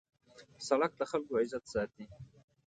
[0.67, 2.05] سړک د خلکو عزت ساتي.